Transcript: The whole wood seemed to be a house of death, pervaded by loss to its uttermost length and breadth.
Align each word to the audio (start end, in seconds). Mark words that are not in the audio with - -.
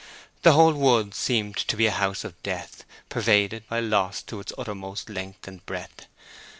The 0.41 0.53
whole 0.53 0.73
wood 0.73 1.13
seemed 1.13 1.55
to 1.57 1.77
be 1.77 1.85
a 1.85 1.91
house 1.91 2.23
of 2.23 2.41
death, 2.41 2.85
pervaded 3.09 3.67
by 3.69 3.81
loss 3.81 4.23
to 4.23 4.39
its 4.39 4.51
uttermost 4.57 5.11
length 5.11 5.47
and 5.47 5.63
breadth. 5.67 6.07